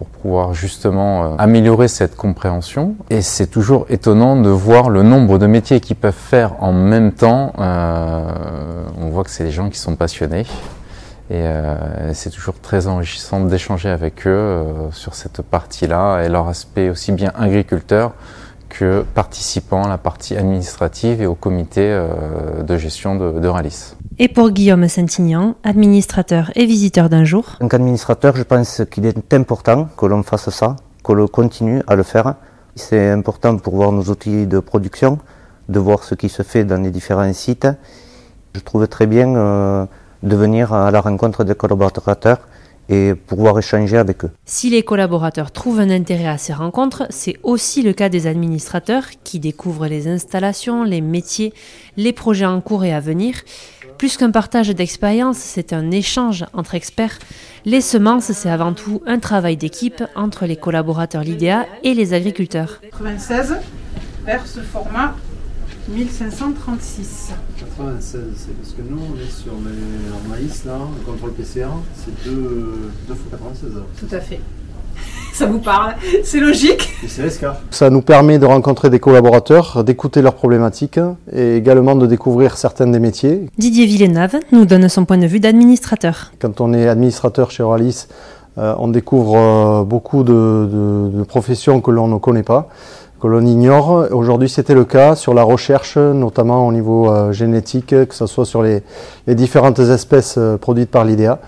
pour 0.00 0.08
pouvoir 0.08 0.54
justement 0.54 1.24
euh, 1.24 1.34
améliorer 1.36 1.86
cette 1.86 2.16
compréhension. 2.16 2.94
Et 3.10 3.20
c'est 3.20 3.48
toujours 3.48 3.84
étonnant 3.90 4.40
de 4.40 4.48
voir 4.48 4.88
le 4.88 5.02
nombre 5.02 5.38
de 5.38 5.46
métiers 5.46 5.80
qu'ils 5.80 5.96
peuvent 5.96 6.14
faire 6.14 6.54
en 6.62 6.72
même 6.72 7.12
temps. 7.12 7.52
Euh, 7.58 8.24
on 8.98 9.10
voit 9.10 9.24
que 9.24 9.30
c'est 9.30 9.44
des 9.44 9.50
gens 9.50 9.68
qui 9.68 9.78
sont 9.78 9.96
passionnés. 9.96 10.46
Et 11.28 11.34
euh, 11.34 12.14
c'est 12.14 12.30
toujours 12.30 12.58
très 12.58 12.86
enrichissant 12.86 13.40
d'échanger 13.40 13.90
avec 13.90 14.26
eux 14.26 14.64
sur 14.90 15.14
cette 15.14 15.42
partie-là 15.42 16.22
et 16.22 16.30
leur 16.30 16.48
aspect 16.48 16.88
aussi 16.88 17.12
bien 17.12 17.30
agriculteur 17.38 18.12
que 18.70 19.04
participant 19.14 19.84
à 19.84 19.88
la 19.90 19.98
partie 19.98 20.34
administrative 20.34 21.20
et 21.20 21.26
au 21.26 21.34
comité 21.34 21.94
de 22.66 22.76
gestion 22.78 23.16
de, 23.16 23.38
de 23.38 23.48
Ralis. 23.48 23.96
Et 24.22 24.28
pour 24.28 24.50
Guillaume 24.50 24.86
Saint-Ignan, 24.86 25.54
administrateur 25.64 26.52
et 26.54 26.66
visiteur 26.66 27.08
d'un 27.08 27.24
jour. 27.24 27.52
En 27.54 27.60
tant 27.60 27.68
qu'administrateur, 27.68 28.36
je 28.36 28.42
pense 28.42 28.82
qu'il 28.90 29.06
est 29.06 29.32
important 29.32 29.88
que 29.96 30.04
l'on 30.04 30.22
fasse 30.22 30.50
ça, 30.50 30.76
que 31.02 31.12
l'on 31.14 31.26
continue 31.26 31.80
à 31.86 31.96
le 31.96 32.02
faire. 32.02 32.34
C'est 32.74 33.08
important 33.12 33.56
pour 33.56 33.76
voir 33.76 33.92
nos 33.92 34.02
outils 34.02 34.46
de 34.46 34.58
production, 34.60 35.18
de 35.70 35.78
voir 35.78 36.04
ce 36.04 36.14
qui 36.14 36.28
se 36.28 36.42
fait 36.42 36.64
dans 36.66 36.82
les 36.82 36.90
différents 36.90 37.32
sites. 37.32 37.66
Je 38.54 38.60
trouve 38.60 38.86
très 38.88 39.06
bien 39.06 39.34
euh, 39.36 39.86
de 40.22 40.36
venir 40.36 40.74
à 40.74 40.90
la 40.90 41.00
rencontre 41.00 41.42
des 41.42 41.54
collaborateurs 41.54 42.40
et 42.90 43.14
pouvoir 43.14 43.56
échanger 43.58 43.96
avec 43.96 44.24
eux. 44.24 44.30
Si 44.44 44.68
les 44.68 44.82
collaborateurs 44.82 45.52
trouvent 45.52 45.78
un 45.78 45.90
intérêt 45.90 46.26
à 46.26 46.38
ces 46.38 46.52
rencontres, 46.52 47.04
c'est 47.08 47.36
aussi 47.44 47.82
le 47.82 47.92
cas 47.92 48.08
des 48.08 48.26
administrateurs 48.26 49.04
qui 49.22 49.38
découvrent 49.38 49.86
les 49.86 50.08
installations, 50.08 50.82
les 50.82 51.00
métiers, 51.00 51.54
les 51.96 52.12
projets 52.12 52.46
en 52.46 52.60
cours 52.60 52.84
et 52.84 52.92
à 52.92 52.98
venir. 52.98 53.36
Plus 54.00 54.16
qu'un 54.16 54.30
partage 54.30 54.70
d'expérience, 54.70 55.36
c'est 55.36 55.74
un 55.74 55.90
échange 55.90 56.46
entre 56.54 56.74
experts. 56.74 57.18
Les 57.66 57.82
semences, 57.82 58.32
c'est 58.32 58.48
avant 58.48 58.72
tout 58.72 59.02
un 59.04 59.18
travail 59.18 59.58
d'équipe 59.58 60.02
entre 60.14 60.46
les 60.46 60.56
collaborateurs 60.56 61.22
LIDEA 61.22 61.66
et 61.84 61.92
les 61.92 62.14
agriculteurs. 62.14 62.80
96 62.80 63.56
vers 64.24 64.46
ce 64.46 64.60
format 64.60 65.14
1536. 65.90 67.32
96, 67.58 68.22
c'est 68.36 68.56
parce 68.56 68.72
que 68.72 68.80
nous, 68.80 69.02
on 69.02 69.20
est 69.20 69.30
sur 69.30 69.52
les 69.52 70.12
en 70.14 70.28
maïs, 70.30 70.64
là, 70.64 70.78
le 70.98 71.04
contrôle 71.04 71.34
PCR, 71.34 71.68
c'est 71.94 72.24
2 72.24 72.92
fois 73.08 73.16
96. 73.32 73.70
Tout 73.98 74.14
à 74.14 74.20
fait. 74.20 74.40
Ça 75.34 75.46
vous 75.46 75.58
parle, 75.58 75.94
c'est 76.24 76.40
logique. 76.40 76.88
Ça 77.70 77.90
nous 77.90 78.02
permet 78.02 78.38
de 78.38 78.46
rencontrer 78.46 78.90
des 78.90 78.98
collaborateurs, 78.98 79.84
d'écouter 79.84 80.22
leurs 80.22 80.34
problématiques 80.34 81.00
et 81.32 81.56
également 81.56 81.94
de 81.94 82.06
découvrir 82.06 82.56
certains 82.56 82.86
des 82.86 82.98
métiers. 82.98 83.46
Didier 83.58 83.86
Villeneuve 83.86 84.36
nous 84.52 84.64
donne 84.64 84.88
son 84.88 85.04
point 85.04 85.18
de 85.18 85.26
vue 85.26 85.40
d'administrateur. 85.40 86.32
Quand 86.38 86.60
on 86.60 86.72
est 86.74 86.88
administrateur 86.88 87.50
chez 87.50 87.62
Oralis, 87.62 88.06
euh, 88.58 88.74
on 88.78 88.88
découvre 88.88 89.36
euh, 89.36 89.84
beaucoup 89.84 90.24
de, 90.24 90.32
de, 90.32 91.18
de 91.18 91.22
professions 91.24 91.80
que 91.80 91.90
l'on 91.90 92.08
ne 92.08 92.18
connaît 92.18 92.42
pas 92.42 92.68
que 93.20 93.26
l'on 93.26 93.44
ignore. 93.44 94.06
Aujourd'hui, 94.12 94.48
c'était 94.48 94.74
le 94.74 94.84
cas 94.84 95.14
sur 95.14 95.34
la 95.34 95.42
recherche, 95.42 95.96
notamment 95.98 96.66
au 96.66 96.72
niveau 96.72 97.10
euh, 97.10 97.32
génétique, 97.32 97.88
que 97.88 98.14
ce 98.14 98.26
soit 98.26 98.46
sur 98.46 98.62
les, 98.62 98.82
les 99.26 99.34
différentes 99.34 99.78
espèces 99.78 100.36
euh, 100.38 100.56
produites 100.56 100.90
par 100.90 101.04
l'IDEA. 101.04 101.38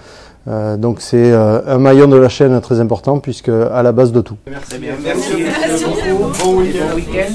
Euh, 0.49 0.77
donc 0.77 1.01
c'est 1.01 1.31
euh, 1.33 1.61
un 1.67 1.79
maillon 1.79 2.09
de 2.09 2.17
la 2.17 2.29
chaîne 2.29 2.61
très 2.61 2.81
important 2.81 3.21
puisque 3.21 3.49
à 3.49 3.83
la 3.83 3.93
base 3.93 4.13
de 4.13 4.21
tout. 4.21 4.37
Merci. 4.51 4.75
Merci. 4.81 5.35
Bon 6.43 6.61
week-end. 6.61 7.33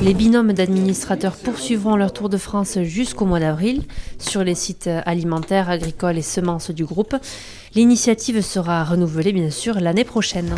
Les 0.00 0.14
binômes 0.14 0.52
d'administrateurs 0.52 1.36
poursuivront 1.36 1.96
leur 1.96 2.12
tour 2.12 2.28
de 2.28 2.36
France 2.36 2.78
jusqu'au 2.82 3.26
mois 3.26 3.40
d'avril 3.40 3.82
sur 4.18 4.42
les 4.42 4.54
sites 4.54 4.88
alimentaires, 5.04 5.68
agricoles 5.68 6.18
et 6.18 6.22
semences 6.22 6.70
du 6.70 6.84
groupe. 6.84 7.14
L'initiative 7.74 8.40
sera 8.40 8.84
renouvelée 8.84 9.32
bien 9.32 9.50
sûr 9.50 9.78
l'année 9.78 10.04
prochaine. 10.04 10.54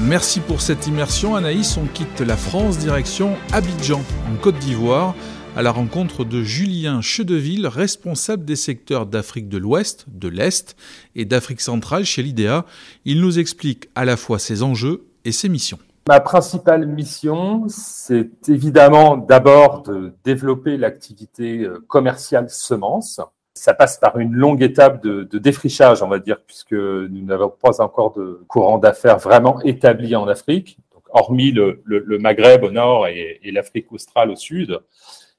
Merci 0.00 0.40
pour 0.40 0.60
cette 0.60 0.86
immersion 0.86 1.36
Anaïs. 1.36 1.76
On 1.76 1.86
quitte 1.86 2.20
la 2.20 2.36
France 2.36 2.78
direction 2.78 3.34
Abidjan, 3.52 4.02
en 4.30 4.36
Côte 4.42 4.58
d'Ivoire, 4.58 5.14
à 5.56 5.62
la 5.62 5.70
rencontre 5.70 6.24
de 6.24 6.42
Julien 6.42 7.00
Chedeville, 7.00 7.68
responsable 7.68 8.44
des 8.44 8.56
secteurs 8.56 9.06
d'Afrique 9.06 9.48
de 9.48 9.56
l'Ouest, 9.56 10.06
de 10.08 10.28
l'Est 10.28 10.76
et 11.14 11.24
d'Afrique 11.24 11.60
centrale 11.60 12.04
chez 12.04 12.22
l'IDEA. 12.22 12.64
Il 13.04 13.20
nous 13.20 13.38
explique 13.38 13.88
à 13.94 14.04
la 14.04 14.16
fois 14.16 14.40
ses 14.40 14.64
enjeux 14.64 15.04
et 15.24 15.30
ses 15.30 15.48
missions. 15.48 15.78
Ma 16.08 16.18
principale 16.18 16.86
mission, 16.86 17.66
c'est 17.68 18.48
évidemment 18.48 19.16
d'abord 19.16 19.82
de 19.82 20.12
développer 20.24 20.76
l'activité 20.76 21.60
euh, 21.60 21.82
commerciale 21.86 22.50
semences. 22.50 23.20
Ça 23.54 23.74
passe 23.74 23.98
par 23.98 24.18
une 24.18 24.32
longue 24.32 24.62
étape 24.62 25.02
de, 25.04 25.38
défrichage, 25.38 26.02
on 26.02 26.08
va 26.08 26.18
dire, 26.18 26.38
puisque 26.44 26.72
nous 26.72 27.24
n'avons 27.24 27.48
pas 27.62 27.80
encore 27.80 28.12
de 28.12 28.42
courant 28.48 28.78
d'affaires 28.78 29.18
vraiment 29.18 29.62
établi 29.62 30.16
en 30.16 30.26
Afrique, 30.26 30.78
hormis 31.10 31.52
le, 31.52 31.80
Maghreb 32.18 32.64
au 32.64 32.72
nord 32.72 33.06
et, 33.06 33.38
et 33.44 33.52
l'Afrique 33.52 33.92
australe 33.92 34.30
au 34.30 34.36
sud, 34.36 34.80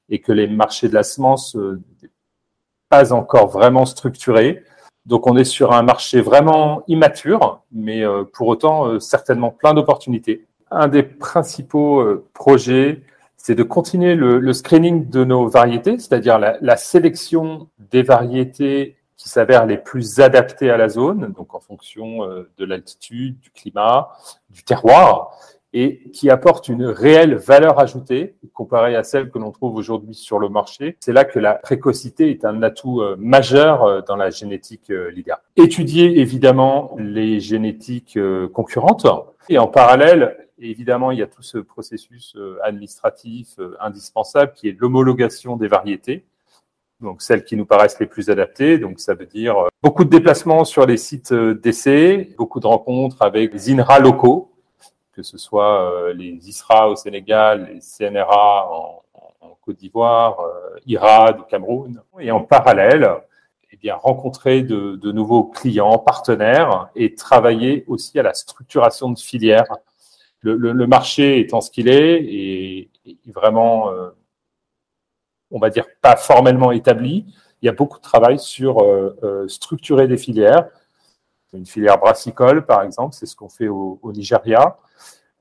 et 0.08 0.20
que 0.20 0.32
les 0.32 0.46
marchés 0.46 0.88
de 0.88 0.94
la 0.94 1.02
semence 1.02 1.56
euh, 1.56 1.80
pas 2.88 3.12
encore 3.12 3.48
vraiment 3.48 3.86
structurés. 3.86 4.62
Donc 5.04 5.26
on 5.26 5.36
est 5.36 5.44
sur 5.44 5.72
un 5.72 5.82
marché 5.82 6.20
vraiment 6.20 6.82
immature, 6.88 7.62
mais 7.72 8.04
euh, 8.04 8.24
pour 8.24 8.48
autant 8.48 8.86
euh, 8.86 8.98
certainement 8.98 9.50
plein 9.50 9.74
d'opportunités. 9.74 10.46
Un 10.70 10.88
des 10.88 11.04
principaux 11.04 12.04
projets, 12.34 13.02
c'est 13.36 13.54
de 13.54 13.62
continuer 13.62 14.16
le, 14.16 14.52
screening 14.52 15.08
de 15.08 15.22
nos 15.22 15.46
variétés, 15.46 15.96
c'est-à-dire 15.96 16.40
la, 16.40 16.76
sélection 16.76 17.68
des 17.78 18.02
variétés 18.02 18.96
qui 19.16 19.28
s'avèrent 19.28 19.66
les 19.66 19.76
plus 19.78 20.18
adaptées 20.18 20.68
à 20.68 20.76
la 20.76 20.88
zone, 20.88 21.32
donc 21.36 21.54
en 21.54 21.60
fonction 21.60 22.26
de 22.26 22.64
l'altitude, 22.64 23.38
du 23.38 23.50
climat, 23.50 24.08
du 24.50 24.64
terroir, 24.64 25.38
et 25.78 26.10
qui 26.10 26.30
apportent 26.30 26.68
une 26.68 26.86
réelle 26.86 27.34
valeur 27.34 27.78
ajoutée 27.78 28.36
comparée 28.54 28.96
à 28.96 29.02
celle 29.02 29.30
que 29.30 29.38
l'on 29.38 29.50
trouve 29.50 29.74
aujourd'hui 29.74 30.14
sur 30.14 30.38
le 30.38 30.48
marché. 30.48 30.96
C'est 31.00 31.12
là 31.12 31.26
que 31.26 31.38
la 31.38 31.52
précocité 31.52 32.30
est 32.30 32.46
un 32.46 32.62
atout 32.62 33.02
euh, 33.02 33.14
majeur 33.18 33.84
euh, 33.84 34.00
dans 34.00 34.16
la 34.16 34.30
génétique 34.30 34.88
LIDA. 34.88 35.42
Étudier 35.54 36.18
évidemment 36.18 36.96
les 36.98 37.40
génétiques 37.40 38.18
concurrentes 38.54 39.06
et 39.50 39.58
en 39.58 39.66
parallèle 39.66 40.48
évidemment, 40.58 41.10
il 41.10 41.18
y 41.18 41.22
a 41.22 41.26
tout 41.26 41.42
ce 41.42 41.58
processus 41.58 42.34
administratif 42.62 43.58
indispensable 43.78 44.54
qui 44.54 44.70
est 44.70 44.76
l'homologation 44.80 45.56
des 45.56 45.68
variétés, 45.68 46.24
donc 47.00 47.20
celles 47.20 47.44
qui 47.44 47.56
nous 47.56 47.66
paraissent 47.66 48.00
les 48.00 48.06
plus 48.06 48.30
adaptées. 48.30 48.78
Donc 48.78 48.98
ça 48.98 49.12
veut 49.12 49.26
dire 49.26 49.56
beaucoup 49.82 50.04
de 50.04 50.10
déplacements 50.10 50.64
sur 50.64 50.86
les 50.86 50.96
sites 50.96 51.34
d'essai, 51.34 52.30
beaucoup 52.38 52.60
de 52.60 52.66
rencontres 52.66 53.20
avec 53.20 53.52
les 53.52 53.70
INRA 53.70 53.98
locaux, 53.98 54.55
que 55.16 55.22
ce 55.22 55.38
soit 55.38 56.12
les 56.12 56.46
ISRA 56.46 56.90
au 56.90 56.96
Sénégal, 56.96 57.70
les 57.72 57.80
CNRA 57.80 58.70
en, 58.70 59.02
Côte 59.62 59.78
d'Ivoire, 59.78 60.36
IRA 60.86 61.32
du 61.32 61.42
Cameroun, 61.48 62.00
et 62.20 62.30
en 62.30 62.40
parallèle, 62.40 63.10
eh 63.72 63.76
bien, 63.76 63.96
rencontrer 63.96 64.62
de, 64.62 65.12
nouveaux 65.12 65.44
clients, 65.44 65.98
partenaires, 65.98 66.88
et 66.94 67.14
travailler 67.14 67.84
aussi 67.88 68.18
à 68.18 68.22
la 68.22 68.32
structuration 68.32 69.10
de 69.10 69.18
filières. 69.18 69.76
Le, 70.40 70.86
marché 70.86 71.40
étant 71.40 71.60
ce 71.60 71.70
qu'il 71.70 71.88
est 71.88 72.22
et, 72.22 72.90
vraiment, 73.26 73.90
euh, 73.90 74.10
on 75.50 75.58
va 75.58 75.70
dire, 75.70 75.86
pas 76.00 76.16
formellement 76.16 76.70
établi, 76.70 77.26
il 77.60 77.66
y 77.66 77.68
a 77.68 77.72
beaucoup 77.72 77.98
de 77.98 78.02
travail 78.02 78.38
sur 78.38 78.78
euh, 78.82 79.18
euh, 79.24 79.48
structurer 79.48 80.06
des 80.06 80.16
filières. 80.16 80.68
Une 81.52 81.66
filière 81.66 81.98
brassicole, 81.98 82.64
par 82.64 82.82
exemple, 82.82 83.14
c'est 83.14 83.26
ce 83.26 83.34
qu'on 83.34 83.48
fait 83.48 83.68
au, 83.68 83.98
au, 84.02 84.12
Nigeria 84.12 84.78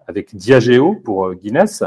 avec 0.07 0.35
Diageo 0.35 0.95
pour 0.95 1.33
Guinness. 1.33 1.83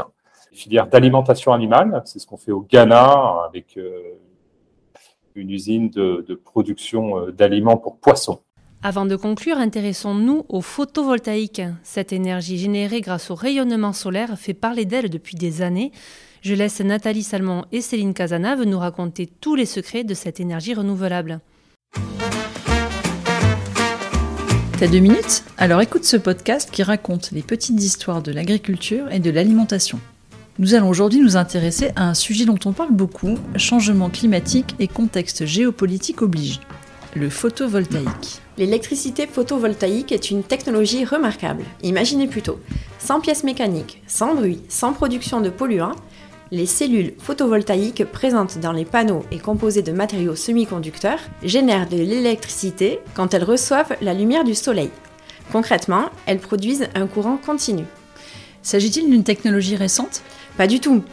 Une 0.51 0.57
filière 0.57 0.87
d'alimentation 0.87 1.53
animale, 1.53 2.01
c'est 2.05 2.19
ce 2.19 2.27
qu'on 2.27 2.37
fait 2.37 2.51
au 2.51 2.61
Ghana 2.61 3.45
avec 3.47 3.79
une 5.35 5.49
usine 5.51 5.89
de, 5.89 6.41
production 6.43 7.29
d'aliments 7.29 7.77
pour 7.77 7.97
poissons. 7.97 8.39
Avant 8.81 9.05
de 9.05 9.17
conclure, 9.17 9.57
intéressons-nous 9.57 10.45
au 10.47 10.61
photovoltaïque. 10.61 11.61
Cette 11.83 12.13
énergie 12.13 12.57
générée 12.57 13.01
grâce 13.01 13.29
au 13.29 13.35
rayonnement 13.35 13.91
solaire 13.91 14.39
fait 14.39 14.53
parler 14.53 14.85
d'elle 14.85 15.09
depuis 15.09 15.35
des 15.35 15.61
années. 15.61 15.91
Je 16.41 16.55
laisse 16.55 16.79
Nathalie 16.79 17.23
Salmon 17.23 17.65
et 17.73 17.81
Céline 17.81 18.13
Casanave 18.13 18.63
nous 18.63 18.79
raconter 18.79 19.27
tous 19.27 19.55
les 19.55 19.65
secrets 19.65 20.05
de 20.05 20.13
cette 20.13 20.39
énergie 20.39 20.73
renouvelable. 20.73 21.41
T'as 24.79 24.87
deux 24.87 24.99
minutes 24.99 25.43
Alors 25.57 25.81
écoute 25.81 26.05
ce 26.05 26.15
podcast 26.15 26.71
qui 26.71 26.83
raconte 26.83 27.31
les 27.31 27.41
petites 27.41 27.83
histoires 27.83 28.21
de 28.21 28.31
l'agriculture 28.31 29.11
et 29.11 29.19
de 29.19 29.29
l'alimentation. 29.29 29.99
Nous 30.57 30.73
allons 30.73 30.87
aujourd'hui 30.87 31.19
nous 31.19 31.35
intéresser 31.35 31.91
à 31.97 32.07
un 32.07 32.13
sujet 32.13 32.45
dont 32.45 32.57
on 32.63 32.71
parle 32.71 32.93
beaucoup, 32.93 33.37
changement 33.57 34.09
climatique 34.09 34.75
et 34.79 34.87
contexte 34.87 35.45
géopolitique 35.45 36.21
oblige 36.21 36.61
le 37.13 37.29
photovoltaïque. 37.29 38.39
L'électricité 38.57 39.27
photovoltaïque 39.27 40.13
est 40.13 40.31
une 40.31 40.43
technologie 40.43 41.03
remarquable. 41.03 41.63
Imaginez 41.83 42.27
plutôt, 42.27 42.61
sans 42.99 43.19
pièces 43.19 43.43
mécaniques, 43.43 44.01
sans 44.07 44.33
bruit, 44.33 44.61
sans 44.69 44.93
production 44.93 45.41
de 45.41 45.49
polluants, 45.49 45.95
les 46.51 46.65
cellules 46.65 47.13
photovoltaïques 47.19 48.05
présentes 48.05 48.57
dans 48.59 48.71
les 48.71 48.85
panneaux 48.85 49.23
et 49.31 49.39
composées 49.39 49.81
de 49.81 49.91
matériaux 49.91 50.35
semi-conducteurs 50.35 51.19
génèrent 51.43 51.87
de 51.87 51.97
l'électricité 51.97 52.99
quand 53.13 53.33
elles 53.33 53.43
reçoivent 53.43 53.95
la 54.01 54.13
lumière 54.13 54.43
du 54.43 54.55
soleil. 54.55 54.89
Concrètement, 55.51 56.09
elles 56.25 56.39
produisent 56.39 56.87
un 56.95 57.07
courant 57.07 57.37
continu. 57.37 57.83
S'agit-il 58.61 59.09
d'une 59.09 59.23
technologie 59.23 59.75
récente? 59.75 60.21
Pas 60.57 60.67
du 60.67 60.79
tout. 60.79 61.03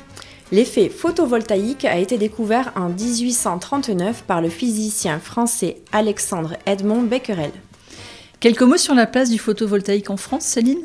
L'effet 0.52 0.88
photovoltaïque 0.88 1.84
a 1.84 1.98
été 1.98 2.18
découvert 2.18 2.72
en 2.76 2.88
1839 2.88 4.24
par 4.24 4.40
le 4.40 4.48
physicien 4.48 5.18
français 5.18 5.78
Alexandre 5.92 6.56
Edmond 6.66 7.02
Becquerel. 7.02 7.50
Quelques 8.38 8.62
mots 8.62 8.76
sur 8.76 8.94
la 8.94 9.06
place 9.06 9.30
du 9.30 9.38
photovoltaïque 9.38 10.10
en 10.10 10.16
France, 10.16 10.44
Céline? 10.44 10.84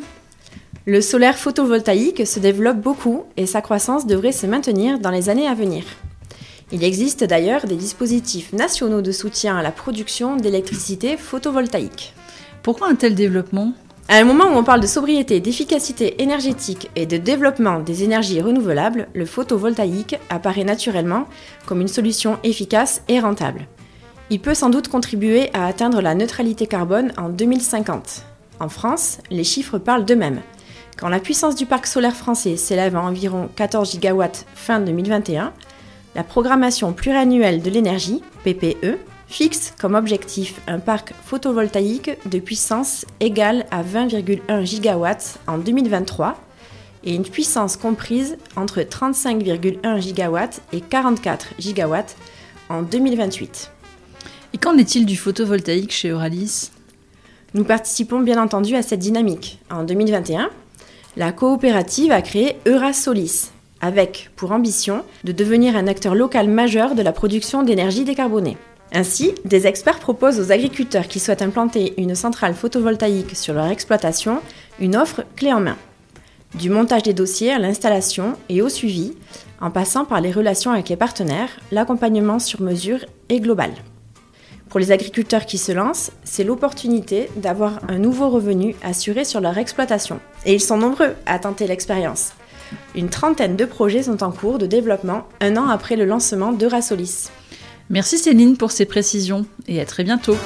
Le 0.87 0.99
solaire 0.99 1.37
photovoltaïque 1.37 2.25
se 2.25 2.39
développe 2.39 2.79
beaucoup 2.79 3.25
et 3.37 3.45
sa 3.45 3.61
croissance 3.61 4.07
devrait 4.07 4.31
se 4.31 4.47
maintenir 4.47 4.99
dans 4.99 5.11
les 5.11 5.29
années 5.29 5.47
à 5.47 5.53
venir. 5.53 5.83
Il 6.71 6.83
existe 6.83 7.23
d'ailleurs 7.23 7.65
des 7.65 7.75
dispositifs 7.75 8.53
nationaux 8.53 9.01
de 9.01 9.11
soutien 9.11 9.57
à 9.57 9.61
la 9.61 9.71
production 9.71 10.37
d'électricité 10.37 11.17
photovoltaïque. 11.17 12.13
Pourquoi 12.63 12.87
un 12.87 12.95
tel 12.95 13.13
développement? 13.13 13.73
À 14.07 14.17
un 14.17 14.23
moment 14.23 14.45
où 14.45 14.57
on 14.57 14.63
parle 14.63 14.81
de 14.81 14.87
sobriété, 14.87 15.39
d'efficacité 15.39 16.21
énergétique 16.21 16.89
et 16.95 17.05
de 17.05 17.17
développement 17.17 17.79
des 17.79 18.03
énergies 18.03 18.41
renouvelables, 18.41 19.07
le 19.13 19.25
photovoltaïque 19.25 20.17
apparaît 20.29 20.63
naturellement 20.63 21.27
comme 21.65 21.81
une 21.81 21.87
solution 21.87 22.39
efficace 22.43 23.03
et 23.07 23.19
rentable. 23.19 23.67
Il 24.31 24.39
peut 24.39 24.53
sans 24.53 24.69
doute 24.69 24.87
contribuer 24.87 25.49
à 25.53 25.67
atteindre 25.67 26.01
la 26.01 26.15
neutralité 26.15 26.65
carbone 26.65 27.13
en 27.17 27.29
2050. 27.29 28.25
En 28.59 28.69
France, 28.69 29.19
les 29.29 29.43
chiffres 29.43 29.77
parlent 29.77 30.05
d'eux-mêmes. 30.05 30.41
Quand 30.97 31.09
la 31.09 31.19
puissance 31.19 31.55
du 31.55 31.65
parc 31.65 31.87
solaire 31.87 32.15
français 32.15 32.57
s'élève 32.57 32.95
à 32.95 33.01
environ 33.01 33.49
14 33.55 33.91
gigawatts 33.91 34.45
fin 34.53 34.79
2021, 34.79 35.53
la 36.15 36.23
programmation 36.23 36.93
pluriannuelle 36.93 37.61
de 37.61 37.69
l'énergie, 37.69 38.21
PPE, 38.43 38.97
fixe 39.27 39.73
comme 39.79 39.95
objectif 39.95 40.61
un 40.67 40.79
parc 40.79 41.13
photovoltaïque 41.25 42.11
de 42.29 42.39
puissance 42.39 43.05
égale 43.19 43.65
à 43.71 43.81
20,1 43.81 44.65
gigawatts 44.65 45.39
en 45.47 45.57
2023 45.57 46.37
et 47.03 47.15
une 47.15 47.23
puissance 47.23 47.77
comprise 47.77 48.37
entre 48.55 48.81
35,1 48.81 50.01
gigawatts 50.01 50.61
et 50.73 50.81
44 50.81 51.47
gigawatts 51.57 52.15
en 52.69 52.81
2028. 52.83 53.71
Et 54.53 54.57
qu'en 54.57 54.77
est-il 54.77 55.05
du 55.05 55.15
photovoltaïque 55.15 55.93
chez 55.93 56.09
Euralis? 56.09 56.71
Nous 57.53 57.63
participons 57.63 58.19
bien 58.19 58.41
entendu 58.41 58.75
à 58.75 58.81
cette 58.81 58.99
dynamique. 58.99 59.59
En 59.69 59.83
2021, 59.83 60.49
la 61.17 61.31
coopérative 61.31 62.11
a 62.11 62.21
créé 62.21 62.57
Eurasolis, 62.65 63.51
avec 63.81 64.29
pour 64.35 64.51
ambition 64.51 65.03
de 65.23 65.31
devenir 65.31 65.75
un 65.75 65.87
acteur 65.87 66.15
local 66.15 66.47
majeur 66.47 66.95
de 66.95 67.01
la 67.01 67.11
production 67.11 67.63
d'énergie 67.63 68.05
décarbonée. 68.05 68.57
Ainsi, 68.93 69.33
des 69.45 69.67
experts 69.67 69.99
proposent 69.99 70.39
aux 70.39 70.51
agriculteurs 70.51 71.07
qui 71.07 71.19
souhaitent 71.19 71.41
implanter 71.41 71.93
une 71.97 72.15
centrale 72.15 72.53
photovoltaïque 72.53 73.35
sur 73.35 73.53
leur 73.53 73.67
exploitation 73.67 74.39
une 74.79 74.95
offre 74.95 75.23
clé 75.35 75.53
en 75.53 75.61
main. 75.61 75.77
Du 76.55 76.69
montage 76.69 77.03
des 77.03 77.13
dossiers 77.13 77.51
à 77.51 77.59
l'installation 77.59 78.33
et 78.49 78.61
au 78.61 78.67
suivi, 78.67 79.13
en 79.61 79.71
passant 79.71 80.05
par 80.05 80.19
les 80.19 80.31
relations 80.31 80.71
avec 80.71 80.89
les 80.89 80.97
partenaires, 80.97 81.49
l'accompagnement 81.71 82.39
sur 82.39 82.61
mesure 82.61 83.05
est 83.29 83.39
global. 83.39 83.71
Pour 84.71 84.79
les 84.79 84.93
agriculteurs 84.93 85.45
qui 85.45 85.57
se 85.57 85.73
lancent, 85.73 86.11
c'est 86.23 86.45
l'opportunité 86.45 87.29
d'avoir 87.35 87.81
un 87.89 87.97
nouveau 87.97 88.29
revenu 88.29 88.73
assuré 88.81 89.25
sur 89.25 89.41
leur 89.41 89.57
exploitation. 89.57 90.21
Et 90.45 90.53
ils 90.53 90.61
sont 90.61 90.77
nombreux 90.77 91.13
à 91.25 91.39
tenter 91.39 91.67
l'expérience. 91.67 92.31
Une 92.95 93.09
trentaine 93.09 93.57
de 93.57 93.65
projets 93.65 94.03
sont 94.03 94.23
en 94.23 94.31
cours 94.31 94.59
de 94.59 94.65
développement 94.65 95.27
un 95.41 95.57
an 95.57 95.67
après 95.67 95.97
le 95.97 96.05
lancement 96.05 96.53
de 96.53 96.65
Rasolis. 96.65 97.27
Merci 97.89 98.17
Céline 98.17 98.55
pour 98.55 98.71
ces 98.71 98.85
précisions 98.85 99.45
et 99.67 99.81
à 99.81 99.85
très 99.85 100.05
bientôt. 100.05 100.37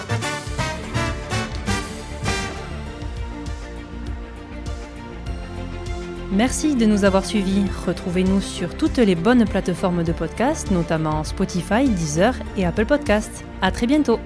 Merci 6.36 6.75
de 6.75 6.86
nous 6.86 7.06
avoir 7.06 7.25
suivis. 7.25 7.63
Retrouvez-nous 7.88 8.42
sur 8.42 8.75
toutes 8.75 8.98
les 8.98 9.15
bonnes 9.15 9.46
plateformes 9.46 10.04
de 10.04 10.12
podcast, 10.12 10.70
notamment 10.70 11.24
Spotify, 11.24 11.88
Deezer 11.88 12.36
et 12.58 12.65
Apple 12.65 12.86
Podcasts. 12.86 13.46
À 13.62 13.72
très 13.72 13.88
bientôt. 13.88 14.20